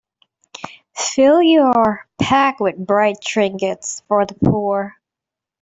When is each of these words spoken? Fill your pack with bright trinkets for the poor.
Fill 0.95 1.43
your 1.43 2.07
pack 2.19 2.59
with 2.59 2.75
bright 2.75 3.17
trinkets 3.21 4.01
for 4.07 4.25
the 4.25 4.33
poor. 4.33 4.95